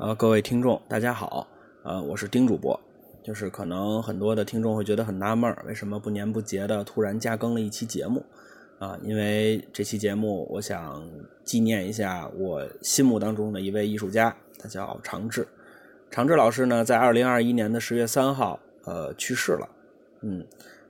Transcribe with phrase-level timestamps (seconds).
[0.00, 1.46] 呃，各位听众，大家好，
[1.82, 2.80] 呃，我是丁主播。
[3.22, 8.24] 就是可能很多的听众会觉得很纳闷为什么不年不节的突然加更了一期节目？
[8.78, 11.06] 啊，因为这期节目我想
[11.44, 15.46] 纪念一下我心目当中的一位艺术家，他叫常志。
[16.10, 19.68] 常志老师呢，在二零二一年的十月三号，呃，去世了。
[20.22, 20.42] 嗯，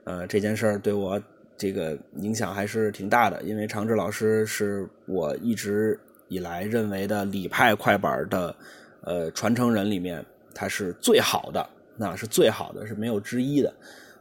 [0.05, 1.21] 呃，这件事儿对我
[1.57, 5.99] 这个影响还是挺大的，因为常志老师是我一直
[6.29, 8.55] 以来认为的李派快板的。
[9.03, 10.23] 呃，传承人里面
[10.53, 13.73] 他是最好的，那是最好的，是没有之一的，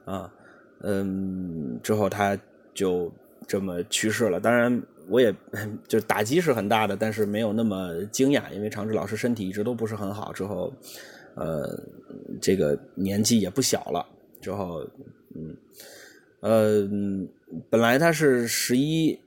[0.07, 0.33] 啊，
[0.81, 2.39] 嗯，之后他
[2.73, 3.13] 就
[3.47, 4.41] 这么去世了。
[4.41, 5.35] 当然，我也
[5.87, 10.33] 就打击是很大的，但是没有那么惊讶，因为长治老师身体一直都不是很好。
[10.33, 10.73] 之后，
[11.35, 11.79] 呃，
[12.41, 14.07] 这个年纪也不小了。
[14.41, 14.83] 之后，
[15.35, 15.57] 嗯，
[16.41, 16.89] 呃，
[17.69, 19.19] 本来他是十一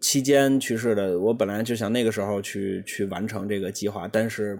[0.00, 4.58] 期间去世的，我本来就想那个时候去去完成这个计划，但是。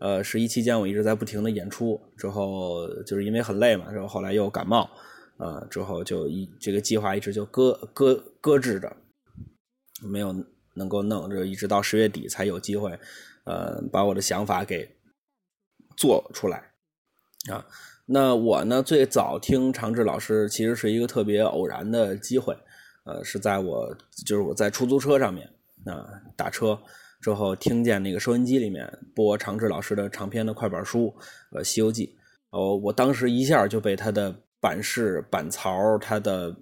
[0.00, 4.90] 呃，十一期间我一直在不停的演出，之后就是因为很累嘛，然后后来又感冒，
[5.36, 8.96] 呃，之后就一这个计划一直就搁搁搁置着，
[10.02, 10.34] 没有
[10.74, 12.98] 能够弄，就一直到十月底才有机会，
[13.44, 14.88] 呃，把我的想法给
[15.98, 16.72] 做出来
[17.50, 17.66] 啊。
[18.06, 22.56] 那我呢，最早听长治老师其实是一个特别偶然的机会，
[23.04, 23.94] 呃，是在我
[24.26, 25.46] 就是我在出租车上面
[25.84, 26.80] 啊打车。
[27.20, 31.14] 之后听见那个收音机里面播长治老师的长篇的快板书，
[31.52, 32.06] 呃，《西游记》。
[32.50, 36.56] 哦，我当时一下就被他的版式、版槽，他的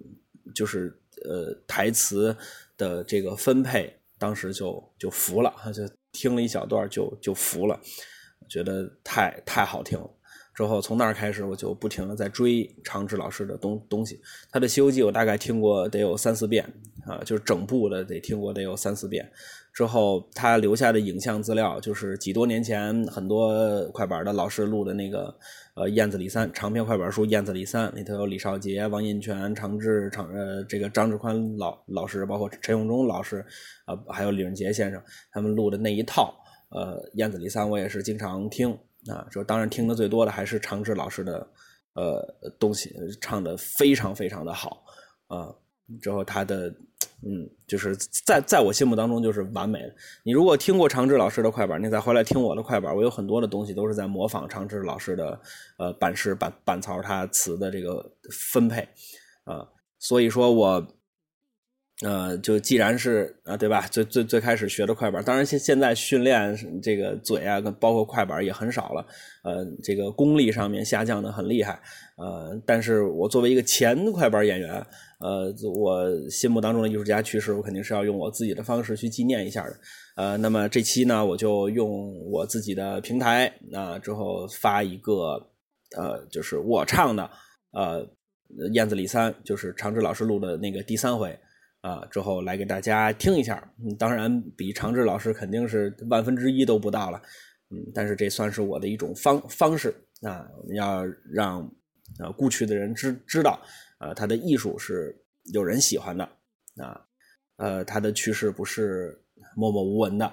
[0.53, 0.93] 就是
[1.23, 2.35] 呃台词
[2.77, 7.79] 的这个分配，当时就就服了，就听了一小段就就服了，
[8.47, 9.97] 觉得太太好听。
[10.53, 14.21] 之后从那儿开始，我就不停的在追长治老师的东东西。
[14.51, 16.65] 他的《西游记》我大概听过得有三四遍
[17.07, 19.31] 啊，就是整部的得听过得有三四遍。
[19.79, 25.33] 之后他留下的影像资料，就是几多年前很多快板的老师录的那个
[25.73, 33.37] 呃《燕子李三》长篇快板书《燕子李三》，里头有李少杰、王印泉、常志、常呃这个张志宽老老师，包括陈永忠老师
[33.85, 36.35] 啊，还有李润杰先生他们录的那一套
[36.71, 38.77] 呃《燕子李三》，我也是经常听。
[39.07, 41.47] 啊，就当然听的最多的还是长治老师的，
[41.93, 42.21] 呃，
[42.59, 44.83] 东西唱的非常非常的好
[45.27, 45.55] 啊。
[46.01, 46.69] 之后他的，
[47.21, 49.95] 嗯，就是在在我心目当中就是完美的。
[50.23, 55.41] 你如果听过长治老师的快板，你再回来听我的快板，我有很多的东西都是在模仿长治老师的，
[55.77, 58.87] 呃，版式、版版槽，他词的这个分配
[59.43, 59.67] 啊。
[59.97, 60.87] 所以说我。
[62.01, 63.85] 呃，就既然是啊，对吧？
[63.91, 69.05] 最最最开始学的快板，当然现现在训练这个嘴啊，包括快板也很少了。
[69.43, 71.77] 呃，这个功力上面下降的很厉害。
[72.15, 74.75] 呃，但是我作为一个前快板演员，
[75.19, 79.77] 呃，我心目当中的艺术家去世，我肯定是要用我自己的方式去纪念一下的。
[80.15, 85.33] 呃，那么这期呢，我就用我自己的平台，那之后发一个，
[85.97, 87.29] 呃，就是我唱的，
[87.73, 88.05] 呃，
[88.71, 91.37] 《燕子李三》，就是长志老师录的那个第三回。
[91.81, 97.21] 啊，之后来给大家听一下，嗯当然比长治老师肯定是万分之一都不到了，
[97.69, 100.45] 嗯，但是这算是我的一种方方式啊，
[100.75, 101.61] 要让
[102.19, 103.57] 啊故去的人知知道，
[103.97, 105.17] 啊他的艺术是
[105.53, 106.25] 有人喜欢的
[106.75, 106.99] 啊，
[107.55, 109.17] 呃他的去世不是
[109.55, 110.25] 默默无闻的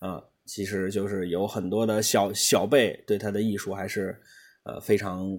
[0.00, 4.20] 啊，其实就是有很多的小小辈对他的艺术还是
[4.64, 5.38] 呃非常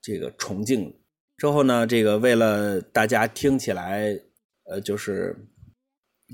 [0.00, 0.92] 这个崇敬。
[1.36, 4.18] 之后呢，这个为了大家听起来。
[4.72, 5.36] 呃，就是，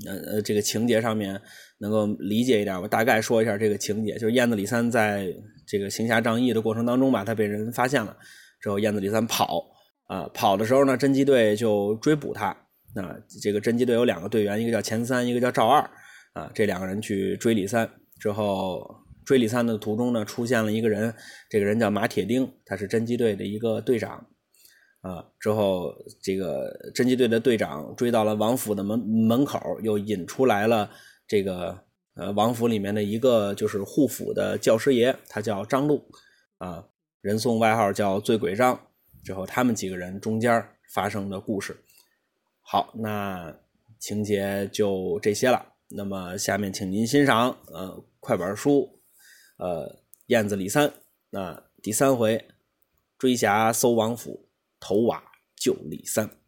[0.05, 1.39] 呃呃，这个情节上面
[1.79, 4.13] 能够理解一点，我大概说一下这个情节。
[4.13, 5.27] 就是燕子李三在
[5.67, 8.15] 这个行侠仗义的过程当中吧，他被人发现了，
[8.61, 9.61] 之后燕子李三跑
[10.07, 12.47] 啊，跑的时候呢，侦缉队就追捕他。
[12.95, 15.81] 啊，这个侦缉队有两个队员，一个叫钱三，一个叫赵二
[16.33, 17.87] 啊，这两个人去追李三。
[18.19, 18.83] 之后
[19.25, 21.13] 追李三的途中呢，出现了一个人，
[21.49, 24.25] 这个人叫马铁丁，他是侦缉队的一个队长。
[25.01, 25.25] 啊！
[25.39, 30.91] 之后，这个侦缉队的队长追到了王府的门门口，又引出来了
[31.25, 36.03] 这个呃王府里面的一个就是护府的教师爷，他叫张禄
[36.57, 36.85] 啊，
[37.21, 38.77] 人送外号叫醉鬼张。
[39.23, 41.77] 之后，他们几个人中间发生的故事。
[42.61, 43.55] 好，那
[43.99, 45.73] 情节就这些了。
[45.89, 48.99] 那么，下面请您欣赏呃快板书
[49.57, 50.91] 呃燕子李三
[51.29, 52.45] 那第三回
[53.17, 54.48] 追侠搜王府。
[54.79, 55.23] 投瓦
[55.55, 56.38] 救李三。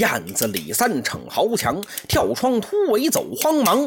[0.00, 3.86] 燕子李三逞豪强，跳窗突围走慌忙。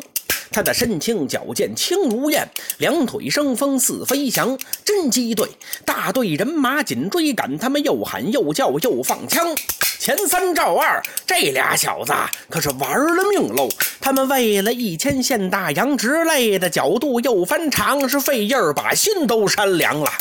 [0.51, 4.55] 他的身轻脚健轻如燕，两腿生风似飞翔。
[4.85, 5.49] 真机队
[5.83, 9.55] 大队人马紧追赶，他们又喊又叫又放枪。
[9.97, 12.13] 前三赵二这俩小子
[12.49, 13.67] 可是玩了命喽！
[13.99, 20.11] 他们为了一千现大洋，直累的角度又翻长，是费劲儿把心都扇凉了。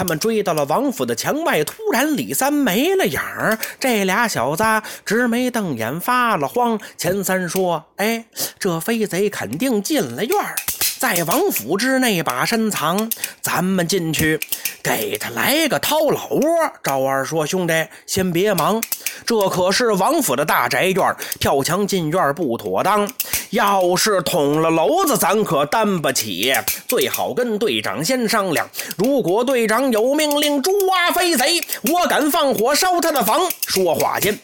[0.00, 3.58] 他们追到了王府的墙外，突然李三没了影儿。
[3.78, 4.64] 这俩小子
[5.04, 6.80] 直眉瞪眼，发了慌。
[6.96, 8.24] 钱三说：“哎，
[8.58, 10.56] 这飞贼肯定进了院儿，
[10.98, 13.10] 在王府之内把身藏。
[13.42, 14.40] 咱们进去，
[14.82, 16.42] 给他来个掏老窝。”
[16.82, 18.82] 赵二说：“兄弟，先别忙，
[19.26, 23.06] 这可是王府的大宅院，跳墙进院不妥当。”
[23.50, 26.52] 要是捅了娄子，咱可担不起。
[26.86, 28.68] 最好跟队长先商量。
[28.96, 30.72] 如果队长有命令抓
[31.12, 31.60] 飞贼，
[31.92, 33.40] 我敢放火烧他的房。
[33.66, 34.38] 说话间，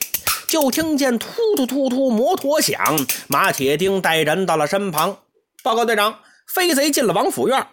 [0.48, 2.76] 就听见突突突突摩托响，
[3.28, 5.18] 马铁钉带人到了身旁，
[5.62, 6.18] 报告队长，
[6.52, 7.64] 飞贼进了王府院。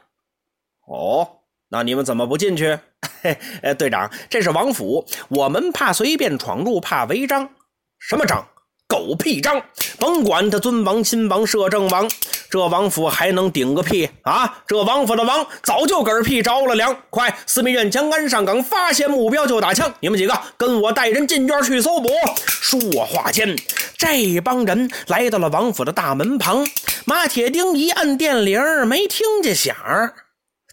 [0.88, 1.40] 哦，
[1.70, 2.78] 那你们怎么不进去？
[3.24, 3.38] 嘿，
[3.74, 7.50] 队长，这是王府，我们怕随便闯入，怕违章。
[7.98, 8.48] 什么章？
[8.88, 9.62] 狗屁章！
[9.98, 12.10] 甭管他尊王亲王摄政王，
[12.50, 14.62] 这王府还能顶个屁啊！
[14.68, 16.96] 这王府的王早就嗝屁着了凉。
[17.10, 19.92] 快，司命院将安上岗，发现目标就打枪。
[20.00, 22.10] 你们几个跟我带人进院去搜捕。
[22.46, 23.56] 说话间，
[23.98, 26.68] 这帮人来到了王府的大门旁。
[27.06, 30.14] 马铁钉一按电铃，没听见响儿。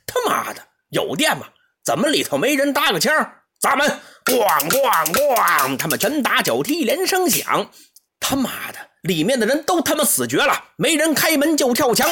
[0.07, 0.61] 他妈的，
[0.91, 1.47] 有电吗？
[1.85, 3.33] 怎么里头没人搭个枪？
[3.61, 3.89] 砸门！
[4.25, 5.77] 咣咣咣！
[5.77, 7.71] 他们拳打脚踢，连声响。
[8.20, 12.08] 他妈的，里面的人都他妈死绝了，没人开门就跳墙。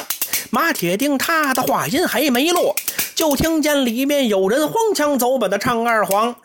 [0.51, 2.75] 马铁钉他的话音还没落，
[3.15, 6.37] 就听见里面有人荒腔走板的唱二黄，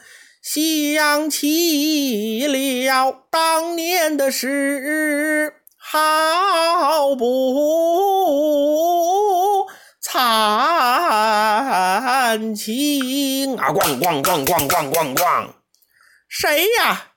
[0.42, 7.26] 想起了当年的事，好不
[10.02, 10.14] 惨
[12.54, 13.72] 情啊！
[13.72, 15.48] 咣咣咣咣咣咣咣，
[16.28, 17.13] 谁呀？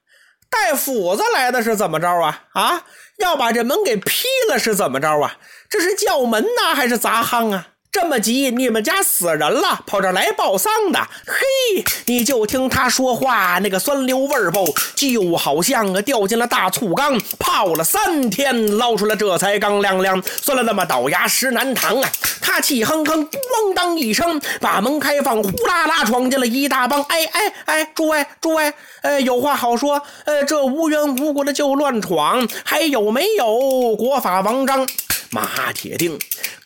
[0.65, 2.45] 带斧子来的是怎么着啊？
[2.53, 2.83] 啊，
[3.19, 5.37] 要把这门给劈了是怎么着啊？
[5.69, 7.69] 这是叫门呐，还是砸夯啊？
[7.99, 11.01] 这么急，你们家死人了，跑这来报丧的？
[11.27, 22.13] 嘿，你就听他说话，那个酸溜味儿不，就好像啊掉进了大醋缸，泡了三天，捞出来这才刚亮亮，酸了那么倒牙石难糖啊！
[22.43, 27.03] 他气哼哼，咣当一声把门开放，呼啦啦闯进了一大帮。
[27.05, 34.87] 哎哎哎，诸位诸位，呃，有话好说，呃，这无缘无故的就乱闯，还有没有国法王章？
[35.31, 36.17] 马铁钉，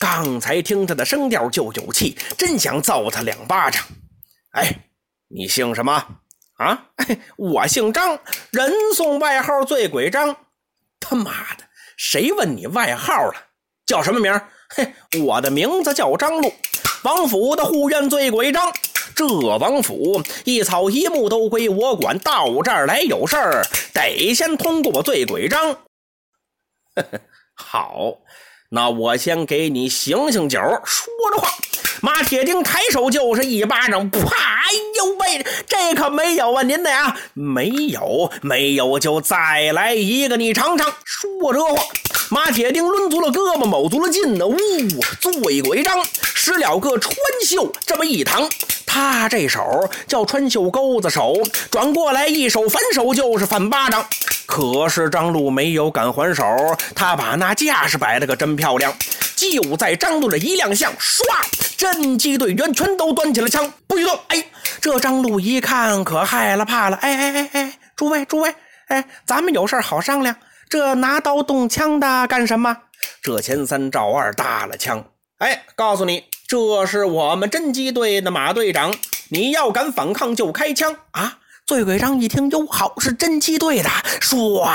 [0.01, 3.83] 刚才听他的声调就有气，真想揍他两巴掌。
[4.53, 4.89] 哎，
[5.27, 5.93] 你姓什么
[6.57, 6.87] 啊？
[7.37, 8.17] 我姓张，
[8.49, 10.35] 人送外号醉鬼张。
[10.99, 11.63] 他妈的，
[11.97, 13.33] 谁问你外号了？
[13.85, 14.41] 叫什么名？
[14.69, 14.91] 嘿，
[15.23, 16.51] 我的名字叫张路，
[17.03, 18.73] 王府的护院醉鬼张。
[19.15, 23.63] 这王府一草一木都归我管，到这儿来有事儿，
[23.93, 25.73] 得先通过我醉鬼张。
[26.95, 27.21] 呵呵，
[27.53, 28.17] 好。
[28.73, 30.57] 那我先给你醒醒酒。
[30.85, 31.49] 说着话，
[32.01, 34.19] 马铁钉抬手就是一巴掌，啪！
[34.21, 36.63] 哎呦喂，这可没有啊！
[36.63, 40.89] 您的呀，没有，没有，就再来一个，你尝尝。
[41.03, 41.83] 说着话，
[42.29, 44.57] 马铁钉抡足了胳膊，卯足了劲呢，呜，
[45.19, 47.13] 醉鬼张使了个穿
[47.45, 48.49] 袖，这么一躺。
[48.93, 51.33] 他这手叫穿袖钩子手，
[51.69, 54.05] 转过来一手反手就是反巴掌。
[54.45, 56.43] 可是张路没有敢还手，
[56.93, 58.93] 他把那架势摆得可真漂亮。
[59.37, 61.23] 就在张路的一亮相，唰，
[61.77, 64.19] 侦缉队员全都端起了枪，不许动！
[64.27, 64.45] 哎，
[64.81, 66.97] 这张路一看可害了怕了。
[66.97, 68.53] 哎哎哎哎，诸位诸位，
[68.89, 70.35] 哎，咱们有事好商量。
[70.69, 72.75] 这拿刀动枪的干什么？
[73.23, 75.01] 这前三赵二搭了枪。
[75.37, 76.25] 哎，告诉你。
[76.51, 78.93] 这是我们侦缉队的马队长，
[79.29, 81.37] 你要敢反抗就开枪啊！
[81.65, 83.89] 醉鬼张一听，哟，好是侦缉队的，
[84.19, 84.69] 唰。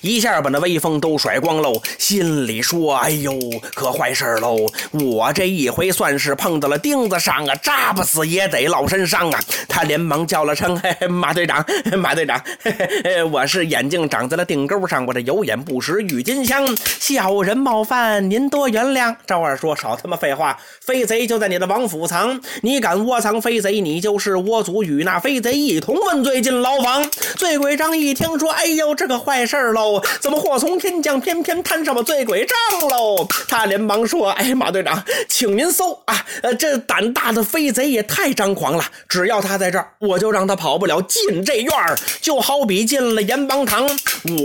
[0.00, 3.32] 一下把那威风都甩光喽，心里说：“哎呦，
[3.74, 4.66] 可坏事喽！
[4.92, 11.64] 我这一回算是碰到了钉子上啊，扎不死也得落身上啊！”他连忙叫了声：“嘿嘿马队长，
[11.98, 16.66] 马队长 嘿嘿，我是眼睛长在了钉钩上，我这有眼不识郁金香，
[17.00, 27.04] 小人冒犯，您多原谅。”赵二说：“少他妈废话，飞贼就在你的王府藏，你敢窝藏飞贼，你就是窝族，与那飞贼一同问罪进牢房。”
[27.36, 30.02] 醉鬼张一听说：“哎呦，这个坏事儿！”喽？
[30.20, 33.26] 怎么祸从天降，偏偏摊上我醉鬼账喽？
[33.48, 36.24] 他连忙说：“哎，马队长，请您搜啊！
[36.42, 43.86] 呃，这胆大的飞贼也太张狂了，只要他在这儿，我就让他跑不了进这院儿，就好比进了阎王堂。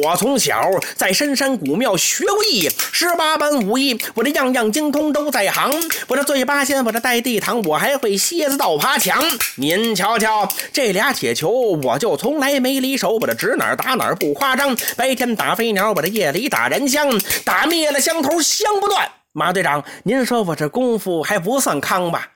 [0.03, 0.62] 我从小
[0.95, 5.71] 在深山古庙学过艺，十八般武艺，我这样样精通都在行。
[6.07, 9.24] 我这醉八仙，我这带地堂，我还会蝎子倒爬墙。
[9.55, 14.75] 您瞧瞧这俩铁球，我就从来没离手，我这指哪儿打哪儿不夸张。
[14.95, 17.09] 白天打飞鸟，我这夜里打人香，
[17.43, 19.11] 打灭了香头香不断。
[19.33, 22.31] 马队长，您说我这功夫还不算康吧？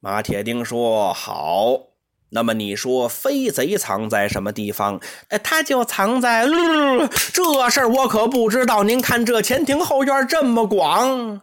[0.00, 1.78] 马铁丁说：“好，
[2.28, 5.00] 那么你说飞贼藏在什么地方？
[5.28, 6.46] 哎，他就藏在……
[7.32, 8.82] 这事儿我可不知道。
[8.84, 11.40] 您看这前庭后院这么广，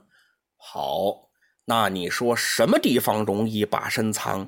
[0.58, 1.30] 好，
[1.66, 4.48] 那你说什么地方容易把身藏？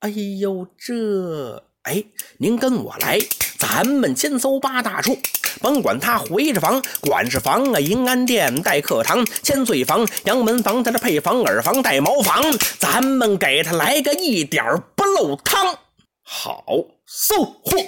[0.00, 1.64] 哎呦，这……
[1.84, 2.04] 哎，
[2.38, 3.18] 您跟我来，
[3.58, 5.18] 咱们先搜八大处。”
[5.60, 12.42] 甭管他回着房、管是房啊、银安殿、待客堂、千岁房、阳门房，他的配房、耳房、带茅房，
[12.78, 15.78] 咱们给他来个一点不漏汤。
[16.22, 16.64] 好。
[17.06, 17.78] 搜火！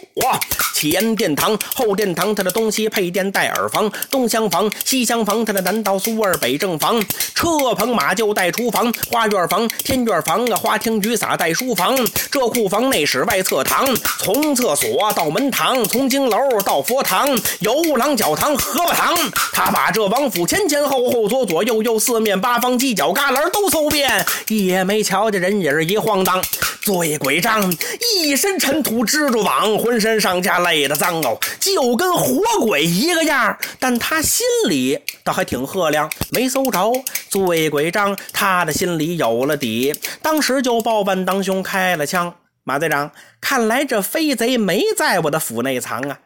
[0.77, 7.03] 前殿堂、后殿堂，它的东西配殿带耳房，东厢房、西厢房，它的南道苏二北正房，
[7.35, 11.97] 车棚马厩带厨房，花园房、天院房啊，花厅雨洒带书房，
[12.31, 13.87] 这库房内室外侧堂，
[14.19, 17.27] 从厕所到门堂，从经楼到佛堂，
[17.61, 19.17] 游廊、教堂、荷花堂，
[19.55, 26.43] 他把这王府前前后后、左左右右、四面八方、犄角旮旯都搜遍，也没瞧见人影一晃荡。
[26.83, 27.75] 醉鬼张
[28.15, 29.07] 一身尘土。
[29.07, 36.93] 蜘蛛网，浑身上下累得脏哦，就跟活鬼一个样但他心里倒还挺赫亮，没搜着。
[37.31, 42.35] 醉鬼张，他的心里有了底，当时就报班当胸开了枪。
[42.65, 46.19] 马队长，看来这飞贼没在我的府内藏啊，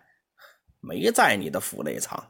[0.80, 2.24] 没在你的府内藏，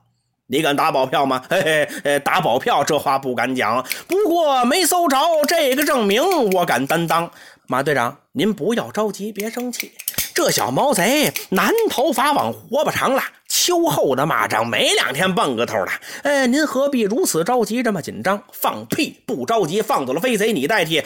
[0.48, 1.44] 你敢打保票吗？
[1.48, 7.30] 嘿嘿，打保票这话不敢讲，不过没搜着这个证明，我敢担当。
[7.68, 9.92] 马队长，您不要着急，别生气。
[10.42, 15.92] 这小毛贼难逃法网活不长了，秋后的蚂蚱没两天蹦个头了。
[16.22, 18.42] 哎，您何必如此着急，这么紧张？
[18.50, 19.20] 放屁！
[19.26, 21.04] 不着急，放走了飞贼，你代替？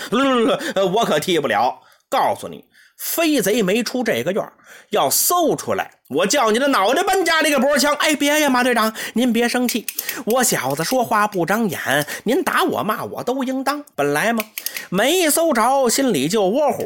[0.93, 1.81] 我可替不了。
[2.15, 2.65] 告诉你。
[2.97, 4.53] 飞贼没出这个院
[4.91, 7.93] 要搜出来，我叫你的脑袋搬家里个脖枪！
[7.97, 9.85] 哎，别呀，马队长，您别生气，
[10.27, 13.85] 我小子说话不长眼，您打我骂我都应当。
[13.97, 14.45] 本来嘛，
[14.91, 16.85] 没搜着，心里就窝火，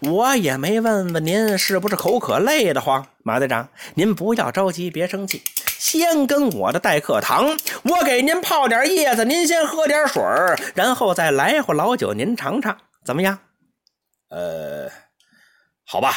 [0.00, 3.06] 我也没问问您是不是口渴累得慌。
[3.22, 5.42] 马队长，您不要着急，别生气，
[5.78, 10.22] 先跟我的待客堂，我给您泡点叶子，您先喝点水
[10.74, 13.38] 然后再来壶老酒，您尝尝，怎么样？
[14.30, 14.90] 呃。
[15.84, 16.14] 好吧，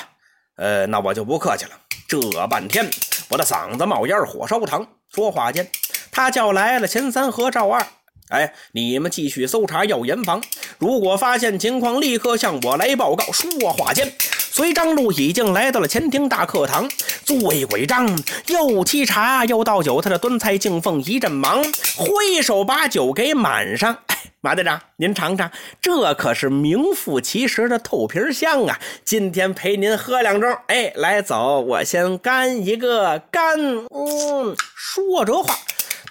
[0.55, 1.71] 呃，那我就不客气了。
[2.07, 2.87] 这半天
[3.29, 4.87] 我的嗓子冒烟，火烧疼。
[5.09, 5.67] 说话间，
[6.11, 7.83] 他叫来了钱三和赵二。
[8.29, 10.43] 哎，你们继续搜查要严防，
[10.77, 13.31] 如果发现情况，立刻向我来报告。
[13.31, 14.11] 说话间，
[14.55, 16.87] 随张路已经来到了前厅大客堂。
[17.25, 18.07] 醉鬼张
[18.45, 21.63] 又沏茶又倒酒，他的端菜敬奉一阵忙，
[21.97, 23.97] 挥手把酒给满上。
[24.41, 25.49] 马队长，您尝尝，
[25.81, 28.79] 这可是名副其实的透皮香啊！
[29.03, 30.55] 今天陪您喝两盅。
[30.67, 33.57] 哎，来走，我先干一个，干。
[33.59, 35.55] 嗯，说着话。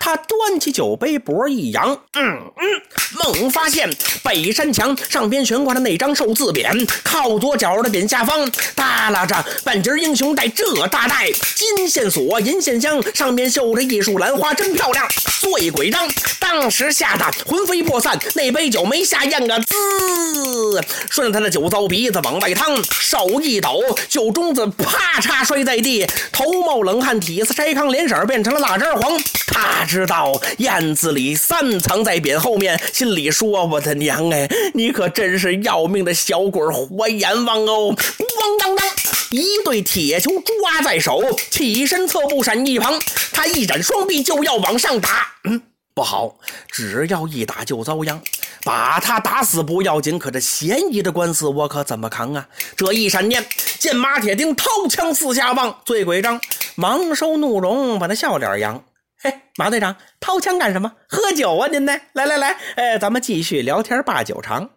[0.05, 2.83] 他端起酒杯，脖一扬，嗯嗯，
[3.13, 3.89] 猛发现
[4.25, 9.33] 北山墙上边悬挂的那张寿字匾，靠左角的匾下方耷拉着
[9.63, 15.07] 半截英雄带，这大带金线锁，银线香，上面绣着一束兰花，真漂亮。
[15.39, 16.09] 醉鬼张
[16.41, 20.81] 当时吓得魂飞魄散，那杯酒没下咽个滋，
[21.11, 29.17] 顺着他的酒糟鼻子往外淌，手一抖，酒盅子啪嚓摔在地，头冒冷汗，体似筛糠，脸色变成了蜡汁黄。
[29.47, 38.87] 他知道燕子里三藏在匾后面，心里说：“我的娘哎，你可真是要命的小鬼，活阎王哦！”咣当当，
[39.33, 41.21] 一对铁球抓在手，
[41.51, 42.99] 起身侧步闪一旁。
[43.33, 45.61] 他一展双臂就要往上打，嗯，
[45.93, 46.37] 不好，
[46.71, 48.19] 只要一打就遭殃。
[48.65, 52.49] 把他打死不要紧，可这嫌疑的官司我可怎么扛啊？
[52.75, 53.45] 这一闪念，
[53.79, 56.41] 见马铁钉掏枪四下望，醉鬼张
[56.77, 58.83] 忙收怒容，把那笑脸扬。
[59.25, 60.97] 嘿，马队长，掏枪干什么？
[61.09, 61.97] 喝酒啊，您呢？
[62.13, 64.69] 来来来，哎，咱们继续聊天把酒尝。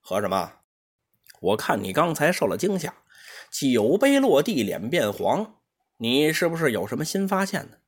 [0.00, 0.52] 喝什么？
[1.40, 2.94] 我看你刚才受了惊吓，
[3.50, 5.56] 酒杯落地，脸变黄。
[5.96, 7.78] 你是不是有什么新发现呢？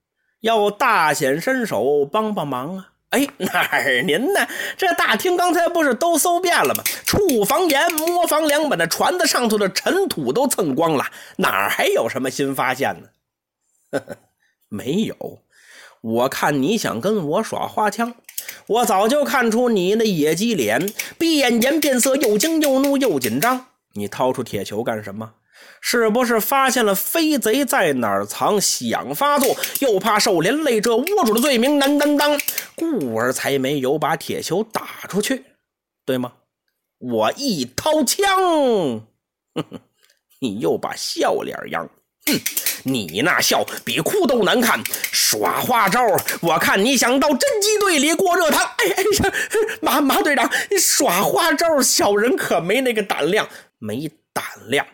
[0.41, 2.91] 要大显身手，帮帮忙啊！
[3.11, 4.45] 哎，哪儿您呢？
[4.77, 6.83] 这大厅刚才不是都搜遍了吗？
[7.07, 13.09] 触房檐，摸房梁，把那船子上头的尘土都蹭光了，哪儿还有什么新发现呢？
[13.93, 14.17] 呵呵。
[14.69, 15.41] 没有，
[16.07, 18.15] 我看你想跟我耍花枪。
[18.69, 23.67] 我早就看出你那野鸡脸，闭眼间变色，又惊又怒又紧张。
[23.95, 25.33] 你掏出铁球干什么？
[25.81, 32.39] 是不是发现了飞贼在哪儿藏，想发作，又怕受连累这窝主的罪名难担当，
[32.77, 35.45] 故而才没有把铁球打出去，
[36.05, 36.33] 对吗？
[36.99, 38.27] 我一掏枪，
[39.55, 39.81] 哼哼，
[40.41, 41.89] 你又把笑脸扬。
[42.27, 42.41] 哼，
[42.85, 46.01] 你那笑比哭都难看，耍花招
[46.41, 48.63] 我看你想到侦缉队里过热汤。
[48.65, 49.05] 哎哎，
[49.81, 54.87] 马马队长，耍花招小人可没那个胆量，没胆量。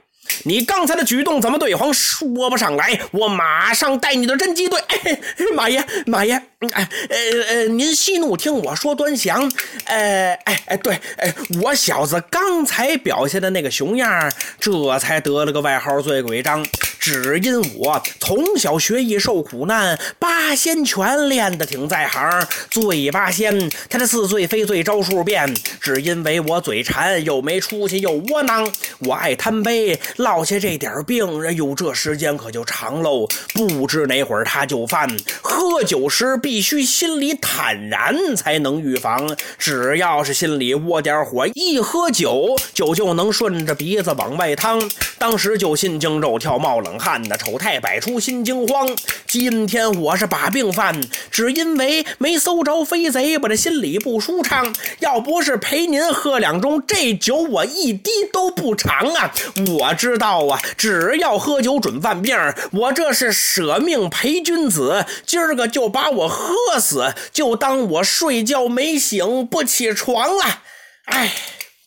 [0.45, 3.01] 你刚才的举动怎么对黄说不上来？
[3.13, 4.81] 我马上带你的侦缉队。
[4.89, 5.21] 哎，
[5.55, 6.35] 马爷，马爷，
[6.73, 7.17] 哎，呃
[7.49, 9.51] 呃，您息怒，听我说端详。
[9.85, 16.65] 呃，哎哎，对，哎，我小子刚才表现的那个熊样这才得了个外号“醉鬼张”。
[16.99, 22.47] 只因我从小学艺受苦难，八仙拳练得挺在行。
[22.71, 25.53] 醉八仙，他的似醉非醉招数变。
[25.81, 28.73] 只因为我嘴馋，又没出息，又窝囊。
[29.01, 33.27] 我爱贪杯，落下这点病，哎呦，这时间可就长喽。
[33.55, 35.09] 不知哪会儿他就犯。
[35.41, 39.37] 喝酒时必须心里坦然，才能预防。
[39.59, 44.81] 只要是心里窝点火，一喝酒，酒就能顺着鼻子往外淌。
[45.23, 46.99] 当时就心惊肉跳，冒冷。
[46.99, 48.89] 汗的丑态百出，心惊慌。
[49.25, 51.01] 今天我是把病犯，
[51.31, 54.75] 只因为没搜着飞贼，我这心里不舒畅。
[54.99, 59.33] 要不是陪您喝两盅，这酒我一滴都不尝啊！
[59.79, 62.37] 我知道啊，只要喝酒准犯病。
[62.73, 70.63] 我这是舍命陪君子，今儿个就把我喝死，就当我睡觉没醒，不起床了。
[71.05, 71.33] 哎，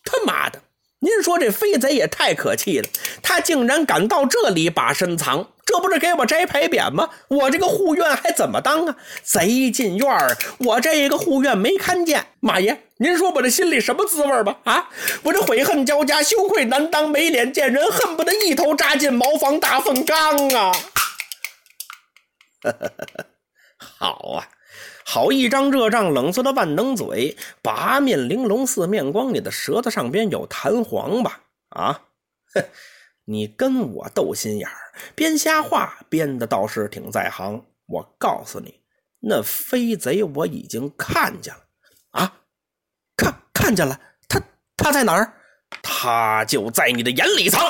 [0.06, 0.62] 他妈的！
[1.06, 2.90] 您说这飞贼也太可气了，
[3.22, 7.12] 他竟然敢到这里把身藏，这不是给我摘牌匾吗？
[7.28, 8.96] 我这个护院还怎么当啊？
[9.22, 12.26] 贼进院儿，我这个护院没看见。
[12.40, 14.58] 马爷，您说我这心里什么滋味吧？
[14.64, 14.90] 啊，
[15.22, 20.72] 我这悔恨交加，羞愧难当，没脸见人，恨不得一头扎进茅房大粪缸啊！
[23.78, 24.48] 好啊。
[25.08, 31.42] 好一张热胀冷缩的万能嘴，八面玲珑四面光，你的舌头上边有弹簧吧？
[31.70, 32.02] 啊，
[32.56, 32.66] 哼，
[33.26, 37.64] 你跟我斗心眼儿，编瞎话编的倒是挺在行。
[37.86, 38.82] 我告诉你，
[39.20, 41.62] 那飞贼我已经看见了
[42.10, 42.42] 啊，
[43.16, 44.42] 看看见了，他
[44.76, 45.34] 他在哪儿？
[45.84, 47.62] 他就在你的眼里藏。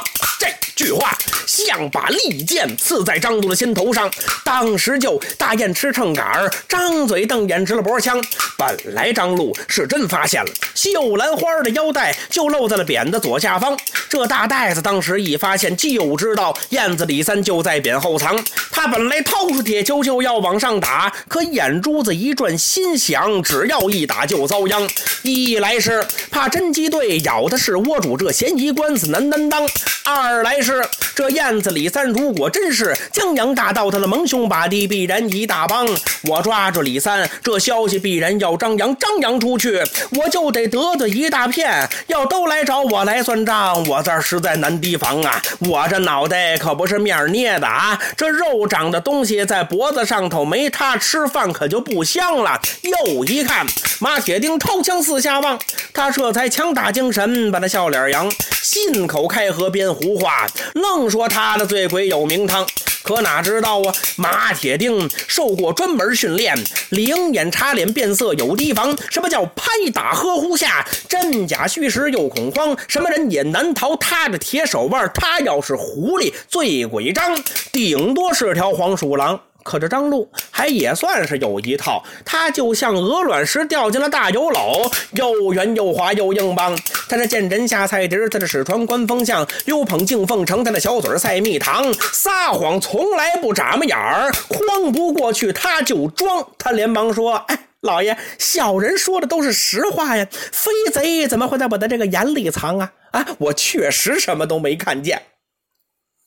[0.76, 1.18] 这句话。
[1.48, 4.12] 像把利剑刺在张禄的心头上，
[4.44, 8.20] 当时就大雁吃秤杆，张嘴瞪眼直了脖腔。
[8.58, 13.78] 本来张禄是真发现了绣兰花的腰带，就露在了匾的左下方。
[14.10, 18.38] 这大袋子当时一发现，就知道燕子李三就在匾后藏。
[18.72, 24.88] 他本来掏出铁球就要往上打，可眼珠子一转，心想只要一打就遭殃。
[25.24, 29.66] 一来是怕侦缉队咬的是窝主，这嫌疑官司难担当；
[30.04, 31.26] 二来是这。
[31.36, 35.86] 燕子李三如果真是江洋大盗，他的蒙兄把弟必然一大帮。
[36.24, 41.88] 我抓住李三，这消息必然要张扬，张扬出去，我就得得罪一大片。
[42.08, 45.42] 要都来找我来算账，我这儿实在难提防啊！
[45.60, 52.60] 我这脑袋可不是面捏的啊，这肉长的东西在脖子上头，没它吃饭可就不香了。
[52.82, 53.66] 又一看，
[54.00, 55.60] 马铁钉掏枪四下望，
[55.94, 61.26] 他这才强打精神，把那笑脸扬，信口开河编胡话，愣说。
[61.28, 62.66] 他的醉鬼有名堂，
[63.06, 63.94] 可哪知道啊？
[64.18, 66.58] 马铁钉受过专门训练，
[66.90, 68.98] 灵眼察脸变色有提防。
[69.12, 72.76] 什么叫拍打呵护下，真假虚实又恐慌？
[72.88, 75.08] 什么人也难逃他的铁手腕。
[75.14, 77.38] 他要是狐狸，醉鬼张，
[77.72, 79.40] 顶多是条黄鼠狼。
[79.66, 86.78] 可这张禄还也算是有一套，他就像鹅卵石掉进了大油篓，又圆又滑又硬邦。
[87.10, 96.48] 他这见人下菜碟，他这使船观风向，溜捧敬奉承，他那小嘴赛蜜糖，撒谎从来不眨巴眼儿，诓不过去他就装。
[96.60, 102.94] 他连忙说：“哎，老爷，小人说的都是实话呀，飞贼怎么会在我的这个眼里藏啊？
[103.10, 105.24] 啊，我确实什么都没看见，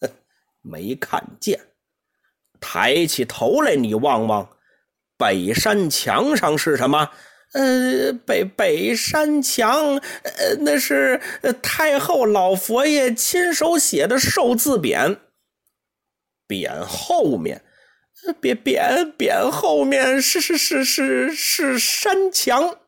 [0.61, 1.61] 没看见。”
[2.61, 4.49] 抬起头来，你望望，
[5.17, 7.11] 北山墙上是什么？
[7.55, 11.19] 呃，北北山墙，呃，那是
[11.63, 15.17] 太后老佛爷亲手写的寿字匾。
[16.47, 17.63] 匾后面，
[18.43, 22.79] 匾匾匾后面是是是是是山墙。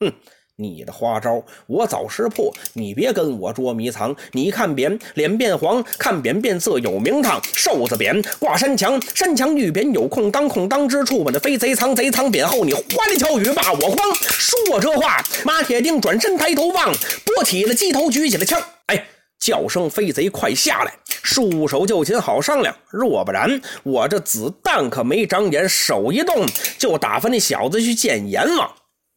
[0.00, 0.12] 哼，
[0.58, 4.16] 你的花招我早识破，你别跟我捉迷藏。
[4.32, 7.38] 你看扁脸变黄，看扁变色有名堂。
[7.52, 13.98] 瘦子扁挂山墙，山墙遇扁有空当，空当之处把那飞贼藏，贼藏扁后你花里瞧雨把我慌。
[14.22, 16.90] 说这话，马铁钉转身抬头望，
[17.26, 19.06] 拨起了鸡头举起了枪，哎，
[19.38, 22.74] 叫声飞贼快下来，束手就擒好商量。
[22.88, 26.46] 若不然，我这子弹可没长眼，手一动
[26.78, 28.72] 就打发那小子去见阎王。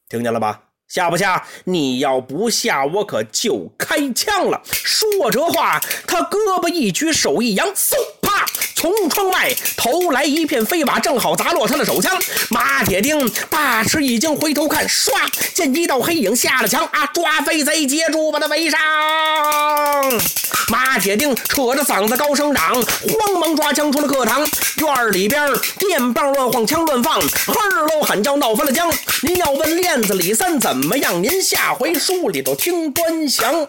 [0.09, 0.63] 听见了吧？
[0.89, 1.45] 下不下？
[1.65, 4.59] 你要不下，我可就开枪了。
[4.71, 8.43] 说这话，他胳膊一举，手一扬，嗖，啪，
[8.79, 12.17] 从窗外投来一片飞瓦，正好砸落他的手枪。
[12.47, 15.11] 马铁钉大吃一惊，回头看，唰，
[15.53, 18.79] 见一道黑影下了墙，啊，抓飞贼，接住，把他围上。
[20.69, 24.47] 马铁钉扯着嗓子高声嚷，慌忙抓枪出了课堂。
[24.77, 25.45] 院里边
[25.77, 27.53] 电棒乱晃，枪乱放，呵
[27.89, 28.89] 喽喊叫闹翻了江。
[29.23, 31.21] 您要问链子李三怎么样？
[31.21, 33.67] 您下回书里头听端详。